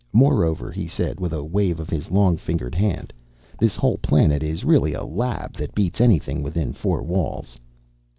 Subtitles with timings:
[0.13, 3.13] Moreover," he said with a wave of his long fingered hand,
[3.59, 7.59] "this whole planet is really a lab that beats anything within four walls."